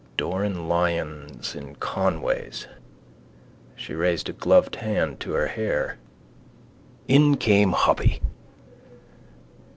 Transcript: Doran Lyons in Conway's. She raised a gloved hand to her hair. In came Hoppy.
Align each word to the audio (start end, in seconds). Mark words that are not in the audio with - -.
Doran 0.17 0.67
Lyons 0.67 1.53
in 1.53 1.75
Conway's. 1.75 2.65
She 3.75 3.93
raised 3.93 4.29
a 4.29 4.33
gloved 4.33 4.77
hand 4.77 5.19
to 5.19 5.33
her 5.33 5.45
hair. 5.45 5.99
In 7.07 7.37
came 7.37 7.73
Hoppy. 7.73 8.19